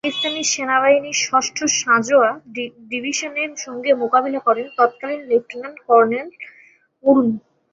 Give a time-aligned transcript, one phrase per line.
[0.03, 2.29] পাকিস্তান সেনাবাহিনীর ষষ্ঠ সাঁজোয়া
[2.91, 6.27] ডিভিশনের সঙ্গে মোকাবেলা করেন তৎকালীন লেফটেন্যান্ট কর্নেল
[7.03, 7.27] অরুন।